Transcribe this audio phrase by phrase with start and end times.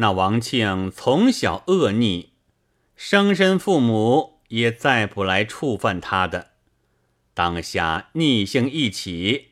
[0.00, 2.30] 那王庆从小恶逆，
[2.96, 6.52] 生身父母也再不来触犯他的。
[7.34, 9.48] 当下逆性一起，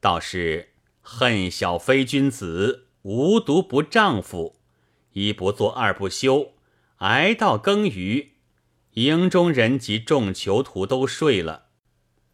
[0.00, 0.70] 倒是
[1.00, 4.56] 恨小非君子，无毒不丈夫，
[5.12, 6.54] 一不做二不休，
[6.96, 8.32] 挨到更余，
[8.94, 11.66] 营中人及众囚徒都睡了，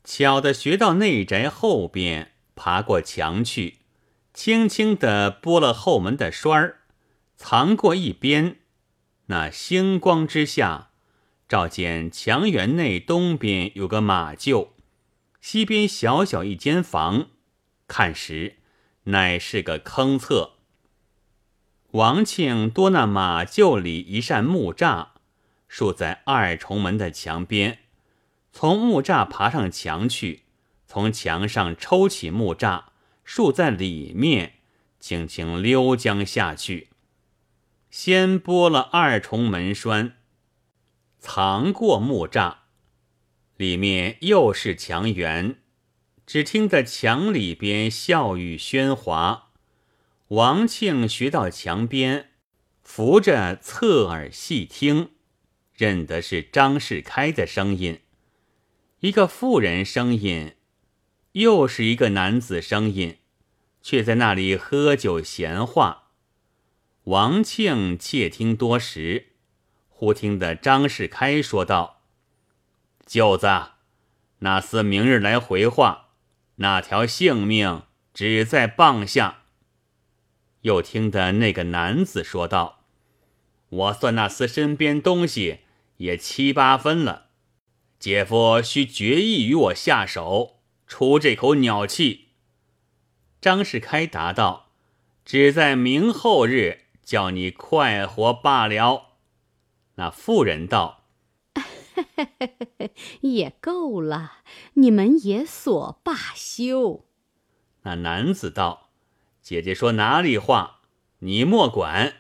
[0.05, 3.81] 巧的学到内宅后边，爬过墙去。
[4.33, 6.78] 轻轻地拨了后门的栓儿，
[7.39, 8.57] 藏过一边。
[9.27, 10.91] 那星光之下，
[11.49, 14.71] 照见墙垣内东边有个马厩，
[15.41, 17.29] 西边小小一间房。
[17.87, 18.57] 看时，
[19.05, 20.55] 乃是个坑侧。
[21.93, 25.11] 王庆多那马厩里一扇木栅，
[25.69, 27.79] 竖在二重门的墙边。
[28.53, 30.43] 从木栅爬上墙去，
[30.87, 32.87] 从墙上抽起木栅。
[33.25, 34.55] 竖在里面，
[34.99, 36.89] 轻轻溜将下去。
[37.91, 40.17] 先拨了二重门栓，
[41.19, 42.57] 藏过木栅，
[43.57, 45.57] 里面又是墙垣。
[46.27, 49.53] 只听得墙里边笑语喧哗。
[50.29, 52.33] 王庆学到墙边，
[52.83, 55.13] 扶着侧耳细听，
[55.75, 58.01] 认得是张世开的声音，
[59.01, 60.53] 一个妇人声音。
[61.33, 63.19] 又是一个男子声音，
[63.81, 66.08] 却在那里喝酒闲话。
[67.09, 69.29] 王庆窃听多时，
[69.89, 72.03] 忽听得张世开说道
[73.07, 73.47] ：“舅子，
[74.41, 76.11] 那厮明日来回话，
[76.57, 79.45] 那条性命只在棒下。”
[80.61, 82.85] 又听得那个男子说道
[83.71, 85.61] ：“我算那厮身边东西
[85.97, 87.29] 也七八分了，
[87.99, 92.29] 姐夫须决意与我下手。”出这口鸟气，
[93.41, 94.73] 张世开答道
[95.25, 99.15] ：“只在明后日叫你快活罢了。”
[99.97, 101.05] 那妇人道
[103.23, 104.41] ：“也够了，
[104.75, 107.07] 你们也所罢休。”
[107.85, 108.91] 那男子道
[109.41, 110.81] ：“姐姐说哪里话，
[111.21, 112.17] 你莫管。”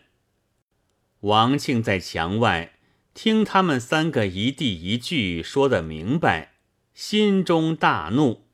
[1.20, 2.78] 王庆在墙外
[3.12, 6.54] 听他们三个一地一句说的明白，
[6.94, 8.46] 心中大怒。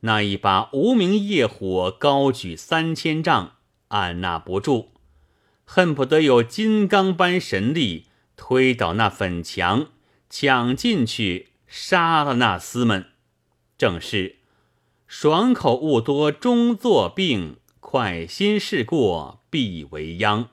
[0.00, 3.56] 那一把无名业火高举三千丈，
[3.88, 4.92] 按捺不住，
[5.70, 8.06] 恨不得有金刚般神力
[8.38, 9.88] 推倒那粉墙，
[10.30, 13.08] 抢进去杀了那厮们。
[13.76, 14.36] 正是
[15.06, 20.48] 爽口物多终作病，快心事过必为殃。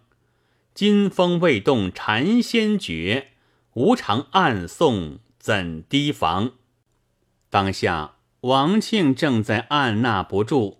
[0.73, 3.29] 金风未动禅先觉，
[3.75, 6.51] 无常暗送怎提防？
[7.49, 8.15] 当下。
[8.41, 10.79] 王庆正在按捺不住，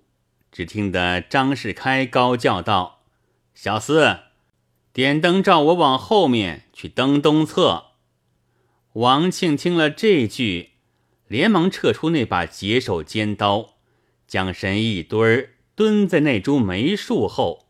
[0.52, 2.95] 只听得张世开高叫道
[3.56, 4.20] ：“小厮，
[4.94, 7.86] 点灯照我往后面去登东侧。”
[8.94, 10.74] 王庆听了这句，
[11.28, 13.78] 连忙撤出那把解手尖刀，
[14.28, 17.68] 将身一堆儿蹲在那株梅树后。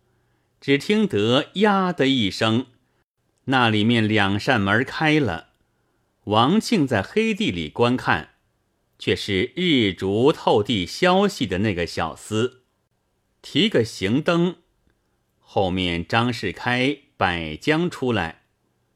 [0.60, 2.66] 只听得“呀”的一声，
[3.46, 5.50] 那里面两扇门开了。
[6.26, 8.32] 王庆在黑地里观看。
[8.98, 12.60] 却是日烛透地消息的那个小厮，
[13.42, 14.56] 提个行灯，
[15.56, 18.42] 后面张世开摆将出来，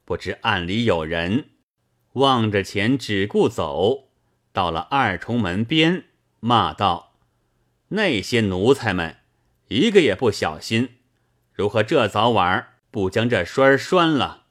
[0.04, 1.52] 不知暗里有人，
[2.16, 4.10] 望着钱只顾走，
[4.52, 6.04] 到了二重门边，
[6.42, 7.14] 骂道
[7.96, 9.20] ：“那些奴才们，
[9.70, 10.98] 一个也不小心，
[11.54, 14.48] 如何这早晚不将这栓拴了？”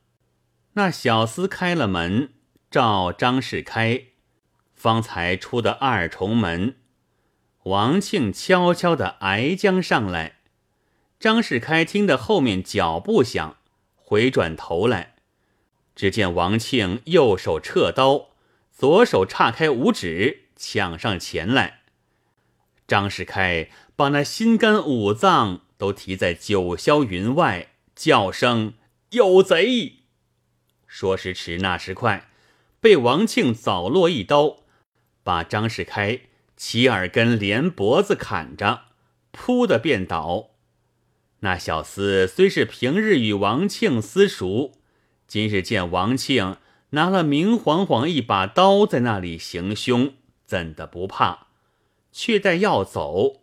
[0.73, 2.31] 那小厮开了门，
[2.71, 4.05] 照张世开。
[4.73, 6.77] 方才出的二重门，
[7.65, 10.38] 王庆悄悄的挨将上来。
[11.21, 13.57] 张世开听得后面脚步响，
[13.97, 15.17] 回转头来，
[15.97, 18.29] 只见王庆右手撤刀，
[18.71, 21.81] 左手岔开五指，抢上前来。
[22.87, 28.75] 张世开把那心肝五脏都提在九霄云外，叫声
[29.11, 29.95] 有贼。
[30.87, 32.31] 说时迟，那时快，
[32.81, 34.59] 被王庆早落一刀。
[35.25, 36.21] 把张世开
[36.57, 38.83] 齐耳根连脖子砍着，
[39.33, 40.51] 扑的便倒。
[41.41, 44.73] 那小厮虽是平日与王庆私熟，
[45.27, 46.57] 今日见王庆
[46.91, 50.15] 拿了明晃晃一把刀在那里行凶，
[50.45, 51.47] 怎的不怕？
[52.11, 53.43] 却待要走，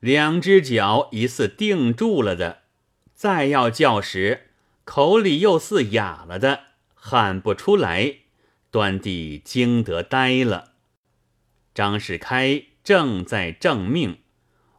[0.00, 2.60] 两只脚疑似定住了的；
[3.14, 4.48] 再要叫时，
[4.84, 6.60] 口里又似哑了的，
[6.94, 8.20] 喊不出来，
[8.70, 10.72] 端地惊得呆了。
[11.74, 14.18] 张世开正在正命，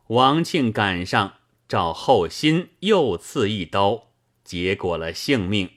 [0.07, 1.34] 王庆赶上，
[1.67, 4.09] 照后心又刺一刀，
[4.43, 5.71] 结果了性命。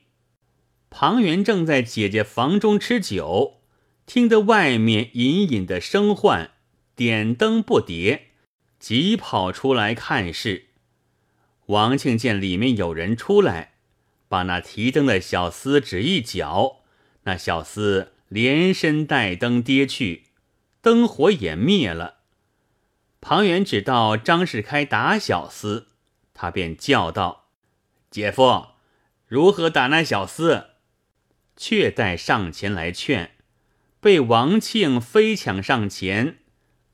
[0.91, 3.61] 庞元正在姐姐房中吃酒，
[4.07, 6.51] 听得外面隐隐的声唤，
[6.95, 8.21] 点灯不迭，
[8.79, 10.67] 急跑出来看事。
[11.67, 13.75] 王庆见里面有人出来，
[14.29, 16.81] 把那提灯的小厮只一脚，
[17.25, 20.25] 那小厮连身带灯跌去，
[20.81, 22.18] 灯火也灭了。
[23.21, 25.85] 庞元只道张世开打小厮，
[26.33, 27.47] 他便叫道
[28.11, 28.69] ：“姐夫，
[29.27, 30.67] 如何打那小厮？”
[31.57, 33.33] 却待上前来劝，
[34.01, 36.39] 被王庆飞抢上前，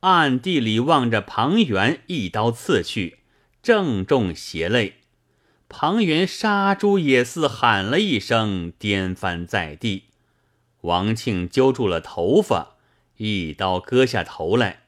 [0.00, 3.19] 暗地里望着庞元一刀刺去，
[3.62, 5.00] 正中邪肋。
[5.69, 10.05] 庞元杀猪也似喊了一声，颠翻在地。
[10.81, 12.77] 王庆揪住了头发，
[13.19, 14.84] 一刀割下头来。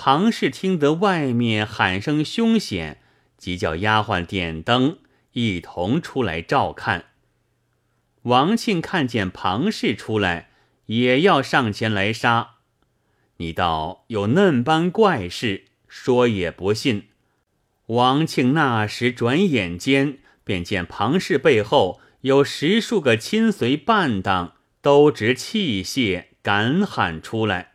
[0.00, 3.00] 庞氏听得外面喊声凶险，
[3.36, 4.98] 即叫丫鬟点灯，
[5.32, 7.06] 一同出来照看。
[8.22, 10.50] 王庆看见庞氏出来，
[10.86, 12.58] 也要上前来杀。
[13.38, 17.08] 你道有嫩般怪事，说也不信。
[17.86, 27.72] 王庆那时转眼间，便见庞氏背后有十数个亲随伴当，都执器械赶喊出来。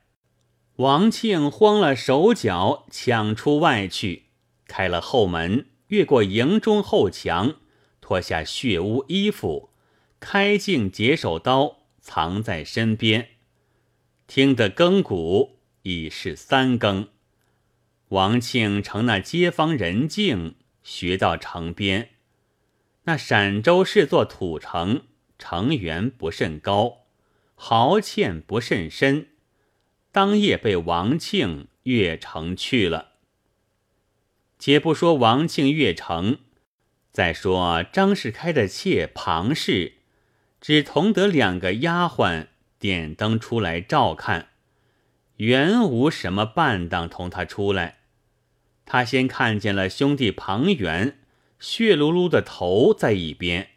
[0.78, 4.24] 王庆慌了手脚，抢出外去，
[4.66, 7.58] 开了后门，越过营中后墙，
[8.02, 9.70] 脱下血污衣服，
[10.20, 13.30] 开镜解手刀，藏在身边。
[14.25, 17.10] 听得更鼓，已是三更。
[18.08, 22.10] 王庆乘那街坊人静，学到城边。
[23.04, 25.04] 那陕州是座土城，
[25.38, 27.04] 城垣不甚高，
[27.54, 29.28] 壕堑不甚深。
[30.13, 33.13] 当夜被王庆越城去了。
[34.60, 36.38] 且不说王庆越城，
[37.12, 39.94] 再说张世开的妾庞氏，
[40.62, 42.45] 只同得两个丫鬟
[42.77, 44.50] 点灯出来照看，
[45.38, 47.98] 原无什么伴当同他出来。
[48.86, 51.18] 他先看见了兄弟庞元，
[51.60, 53.71] 血漉漉的头在一边，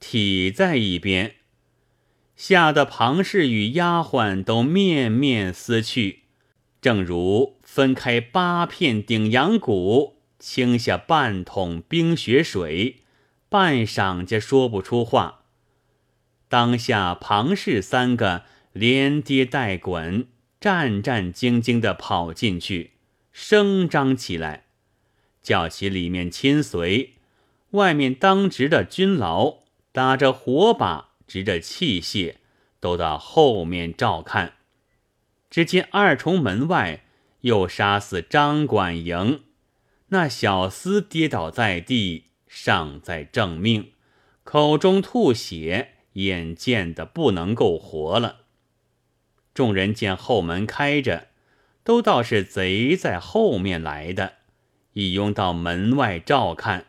[0.00, 1.35] 体在一边。
[2.36, 6.24] 吓得庞氏与丫鬟都面面思去，
[6.82, 12.98] 正如分开八片顶阳骨，倾下半桶冰雪水，
[13.48, 15.44] 半晌家说不出话。
[16.48, 18.42] 当下庞氏三个
[18.72, 20.28] 连跌带滚，
[20.60, 22.92] 战战兢兢地跑进去，
[23.32, 24.66] 声张起来，
[25.42, 27.14] 叫起里面亲随，
[27.70, 29.60] 外面当值的军牢，
[29.90, 31.05] 打着火把。
[31.26, 32.36] 执着器械，
[32.80, 34.54] 都到后面照看。
[35.50, 37.04] 只见二重门外
[37.42, 39.42] 又杀死张管营，
[40.08, 43.92] 那小厮跌倒在地，尚在正命，
[44.44, 48.40] 口中吐血，眼见的不能够活了。
[49.54, 51.28] 众人见后门开着，
[51.82, 54.34] 都道是贼在后面来的，
[54.92, 56.86] 一拥到门外照看。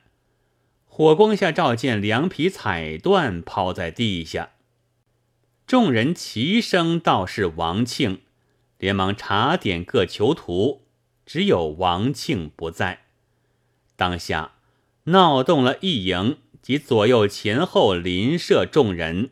[0.98, 4.54] 火光下照见两匹彩缎抛在地下，
[5.68, 8.22] 众人齐声道是王庆，
[8.80, 10.82] 连忙查点各囚徒，
[11.24, 13.02] 只有王庆不在。
[13.96, 14.54] 当下
[15.04, 19.30] 闹动了一营及左右前后邻舍众人，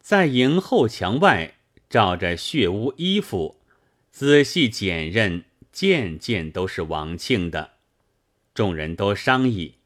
[0.00, 1.54] 在营后墙外
[1.88, 3.60] 照着血污衣服，
[4.10, 7.74] 仔细检认，件件都是王庆的。
[8.52, 9.76] 众人都商议。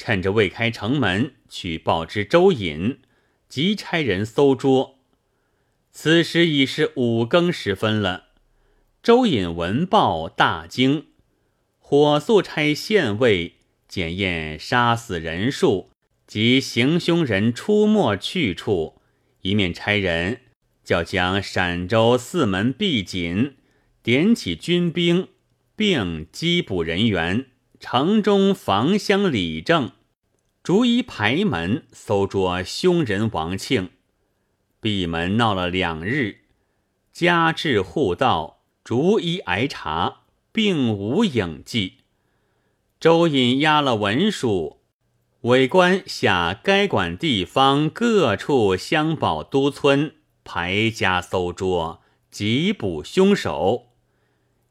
[0.00, 3.00] 趁着未开城门，去报知周隐，
[3.50, 4.98] 即差人搜捉。
[5.92, 8.28] 此时已是五更时分了。
[9.02, 11.08] 周隐闻报大惊，
[11.78, 15.90] 火速差县尉检验杀死人数
[16.26, 19.02] 及行凶人出没去处，
[19.42, 20.40] 一面差人
[20.82, 23.56] 叫将陕州四门闭紧，
[24.02, 25.28] 点起军兵，
[25.76, 27.49] 并缉捕人员。
[27.80, 29.92] 城中房乡里正，
[30.62, 33.88] 逐一排门搜捉凶人王庆。
[34.82, 36.42] 闭门闹了两日，
[37.10, 40.18] 家至户道，逐一挨查，
[40.52, 41.94] 并无影迹。
[43.00, 44.82] 周隐押了文书，
[45.40, 53.86] 委官下该管地方各处乡保都村排家搜捉，缉捕凶手。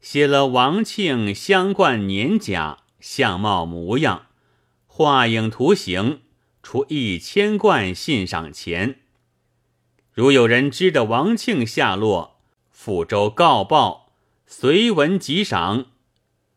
[0.00, 2.84] 写了王庆相冠年甲。
[3.00, 4.26] 相貌模样，
[4.86, 6.20] 画影图形，
[6.62, 9.00] 出一千贯信赏钱。
[10.12, 12.40] 如有人知得王庆下落，
[12.76, 14.12] 抚州告报，
[14.46, 15.86] 随文即赏。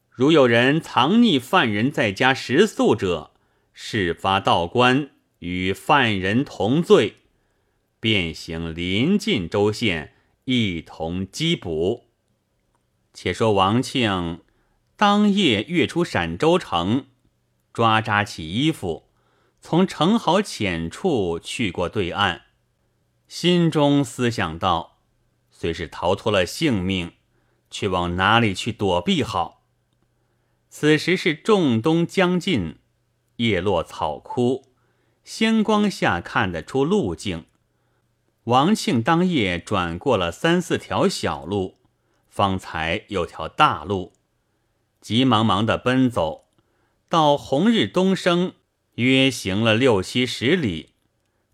[0.10, 3.32] 如有人藏匿犯人在家食宿者，
[3.74, 5.10] 事发道官，
[5.40, 7.16] 与犯人同罪，
[8.00, 10.14] 便行临近州县，
[10.46, 12.06] 一同缉捕。
[13.14, 14.42] 且说王庆
[14.96, 17.08] 当夜跃出陕州城，
[17.74, 19.10] 抓扎起衣服，
[19.60, 22.44] 从城壕浅处去过对岸，
[23.28, 25.00] 心中思想道：
[25.50, 27.14] 虽是逃脱了性命，
[27.72, 29.64] 却往哪里去躲避好？
[30.70, 32.78] 此时是仲冬将近。
[33.38, 34.68] 叶落草枯，
[35.24, 37.46] 仙光下看得出路径。
[38.44, 41.80] 王庆当夜转过了三四条小路，
[42.30, 44.14] 方才有条大路，
[45.04, 46.46] 急忙忙的奔走，
[47.10, 48.54] 到红日东升，
[48.96, 50.92] 约行了六七十里，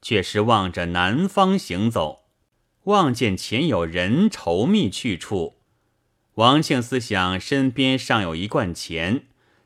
[0.04, 2.26] 却是望着南方行走，
[2.84, 5.58] 望见前有人稠密去处。
[6.36, 9.26] 王庆思想身边尚有一罐钱。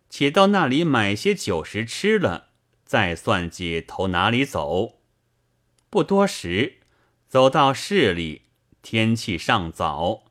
[0.10, 2.50] 且到那里买些酒食吃了，
[2.86, 5.00] 再算计投哪里走。
[5.90, 6.76] 不多时，
[7.28, 8.44] 走到市里，
[8.84, 10.26] 天气尚早，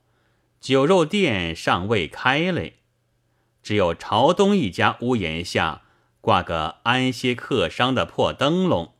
[0.60, 2.81] 酒肉店尚未开嘞，
[3.62, 5.82] 只有朝东一家屋檐下
[6.20, 8.92] 挂个安歇客商的破灯笼，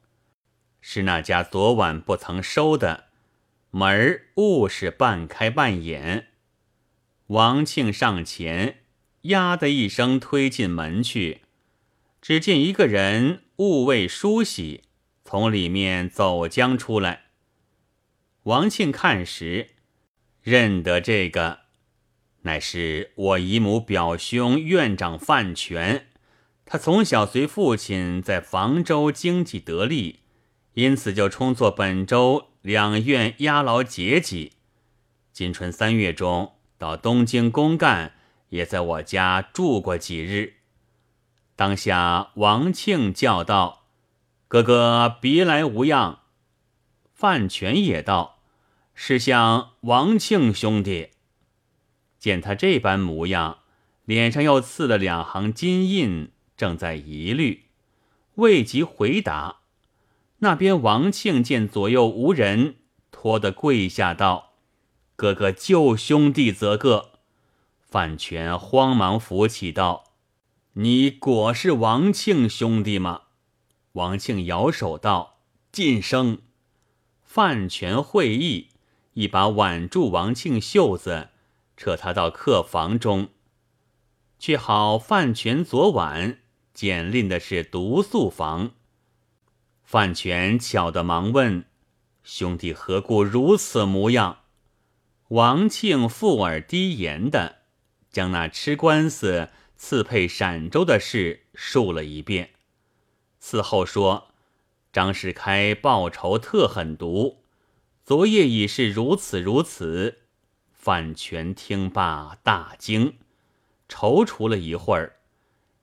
[0.81, 3.07] 是那家昨晚不曾收的，
[3.71, 6.29] 门儿误是半开半掩。
[7.27, 8.79] 王庆上前。
[9.27, 11.43] 呀的一声，推进门去，
[12.21, 14.83] 只见一个人兀未梳洗，
[15.25, 17.27] 从里面走将出来。
[18.43, 19.77] 王庆看时，
[20.43, 21.61] 认得这个，
[22.43, 26.07] 乃是我姨母表兄院长范全。
[26.65, 30.21] 他从小随父亲在房州经济得力，
[30.75, 34.53] 因此就充作本州两院押牢节级。
[35.33, 38.15] 今春三月中到东京公干。
[38.53, 40.57] 也在我家住过几日。
[41.57, 43.87] 当下王庆叫道
[44.47, 46.21] ：“哥哥别来无恙。”
[47.15, 48.43] 范全也道
[48.95, 51.12] ：“是向王庆兄弟。”
[52.23, 53.59] 见他这般模样，
[54.05, 57.65] 脸上又刺了两行金印，正在疑虑，
[58.37, 59.57] 未及回答。
[60.39, 62.77] 那边王庆见左右无人，
[63.11, 64.53] 拖得跪下道
[65.17, 67.11] ：“哥哥救兄弟则个。”
[67.91, 70.05] 范全慌忙扶起道
[70.75, 73.23] ：“你果是王庆兄弟吗？”
[73.95, 75.41] 王庆摇手道
[75.73, 76.39] ：“晋升。”
[77.27, 78.69] 范全会意，
[79.15, 81.31] 一把挽住王庆袖子，
[81.77, 83.29] 扯他到客房中。
[84.39, 86.41] 却好范全昨晚
[86.75, 88.73] 简令的是独宿房。
[89.85, 91.65] 范全巧的忙问
[92.25, 94.41] ：“兄弟何故如此模样？”
[95.29, 97.63] 王庆附耳低言的。
[98.11, 102.51] 将那吃官司赐配陕州的事述了一遍，
[103.41, 104.29] 此后说
[104.93, 107.43] 张世开报仇特狠毒，
[108.05, 110.22] 昨夜已是如此如此。
[110.83, 113.15] 范全听罢大惊，
[113.89, 115.21] 踌躇了一会儿，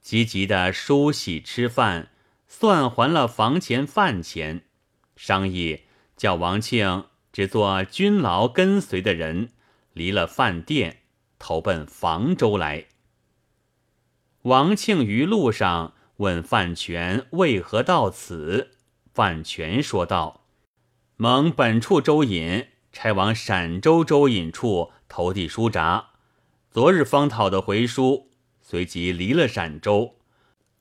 [0.01, 2.11] 急急的梳洗吃饭，
[2.49, 4.65] 算还了房钱饭钱，
[5.15, 5.83] 商议
[6.17, 9.53] 叫王庆只做军牢跟随的人，
[9.93, 10.97] 离了饭店。
[11.39, 12.87] 投奔房州来。
[14.41, 18.71] 王庆于路上问范全为何到此，
[19.13, 20.43] 范全说道
[21.15, 26.05] ：“蒙本处州尹差往陕州州尹处投递书札，
[26.71, 28.31] 昨日方讨的回书，
[28.61, 30.15] 随即离了陕州，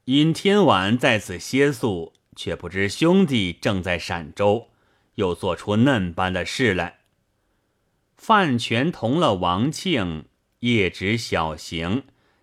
[0.04, 4.68] 因天晚在此歇宿，却不知兄弟正在陕州，
[5.16, 6.98] 又做出嫩般的事来。”
[8.16, 10.26] 范全同了王庆。
[10.60, 12.02] 夜止小行，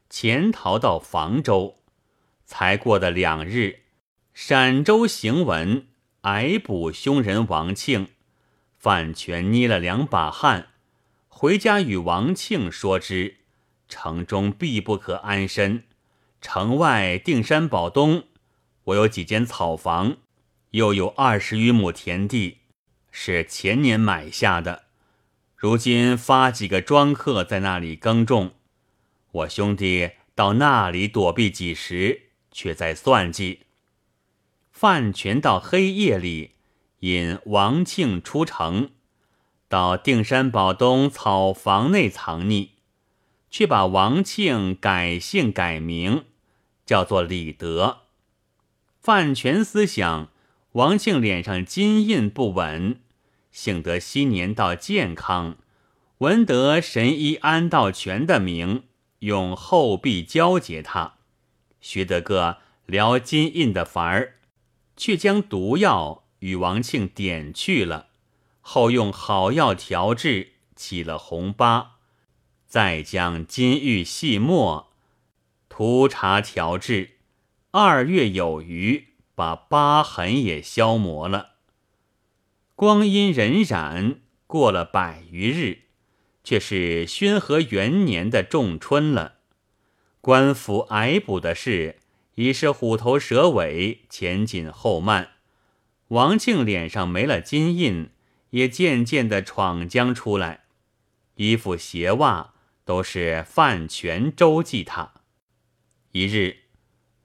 [0.09, 1.79] 潜逃到房州。
[2.45, 3.79] 才过的两日，
[4.33, 5.87] 陕州行文
[6.21, 8.07] 挨捕凶人王庆，
[8.85, 10.67] 范全捏了两把汗，
[11.27, 13.37] 回家与王庆说之。
[13.89, 15.85] 城中必不可安身，
[16.39, 18.25] 城外定山堡东，
[18.83, 20.17] 我有几间草房，
[20.69, 22.59] 又有二十余亩田地，
[23.09, 24.83] 是前年买下的。
[25.55, 28.51] 如今发几个庄客在那里耕种，
[29.31, 33.61] 我兄弟到那里躲避几时，却在算计。
[34.71, 36.51] 范全到黑夜里
[36.99, 38.89] 引王庆出城，
[39.67, 42.69] 到定山堡东草房内藏匿，
[43.49, 46.23] 却把王庆改姓改名，
[46.85, 47.99] 叫做李德。
[48.99, 50.29] 范全思想，
[50.73, 52.99] 王庆脸上金印不稳。
[53.51, 55.55] 幸得昔年到健康，
[56.17, 58.83] 闻得神医安道全的名，
[59.19, 61.13] 用后臂交结他，
[61.79, 64.33] 学得个撩金印的法儿，
[64.97, 68.07] 却将毒药与王庆点去了，
[68.61, 71.97] 后用好药调制，起了红疤，
[72.67, 74.91] 再将金玉细末，
[75.69, 77.17] 涂茶调制，
[77.71, 81.51] 二月有余，把疤痕也消磨了。
[82.75, 85.83] 光阴荏苒，过了百余日，
[86.43, 89.35] 却是宣和元年的仲春了。
[90.19, 91.99] 官府挨捕的事
[92.33, 95.34] 已是虎头蛇尾，前紧后慢。
[96.09, 98.09] 王庆脸上没了金印，
[98.51, 100.65] 也渐渐的闯将出来，
[101.35, 105.13] 衣服鞋袜都是饭泉周济他。
[106.11, 106.57] 一日，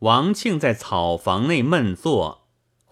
[0.00, 2.40] 王庆在草房内闷坐。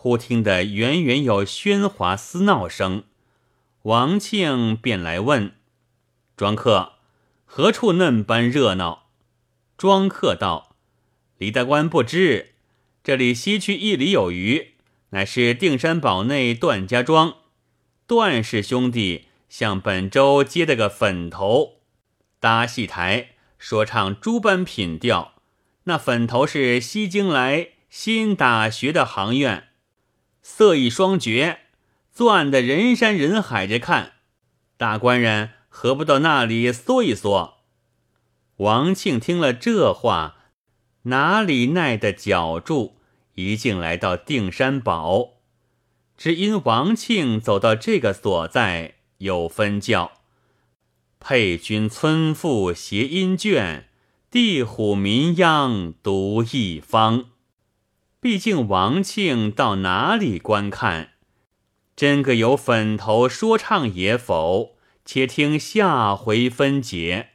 [0.01, 3.03] 忽听得远远有喧哗撕闹声，
[3.83, 5.55] 王庆便来问
[6.37, 6.93] 庄客
[7.45, 9.09] ：“何处嫩般热闹？”
[9.77, 10.77] 庄客道
[11.39, 12.55] ：“李大官不知，
[13.03, 14.75] 这里西去一里有余，
[15.11, 17.37] 乃是定山堡内段家庄。
[18.07, 21.81] 段氏兄弟向本州接的个粉头，
[22.41, 25.35] 搭戏台说唱诸般品调。
[25.85, 29.69] 那粉头是西京来新打学的行院。”
[30.43, 31.61] 色艺双绝，
[32.13, 34.13] 钻的人山人海着看，
[34.77, 37.59] 大官人何不到那里缩一缩？
[38.57, 40.37] 王庆听了这话，
[41.03, 42.98] 哪里耐得脚住，
[43.39, 45.35] 一径来到定山堡。
[46.17, 50.11] 只因王庆走到这个所在，有分教：
[51.21, 53.89] 配军村妇谐音卷，
[54.29, 57.27] 地虎民秧独一方。
[58.21, 61.11] 毕竟王庆到哪里观看，
[61.95, 64.77] 真个有粉头说唱也否？
[65.05, 67.31] 且听下回分解。